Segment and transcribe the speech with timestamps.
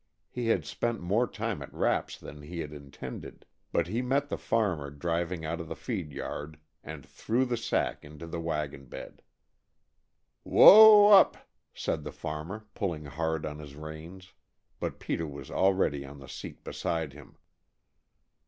[0.31, 4.35] He had spent more time at Rapp's than he had intended, but he met the
[4.39, 9.21] farmer driving out of the feed yard and threw the sack into the wagon bed.
[10.41, 11.37] "Whoa up!"
[11.75, 14.33] said the farmer, pulling hard on his reins,
[14.79, 17.37] but Peter was already on the seat beside him.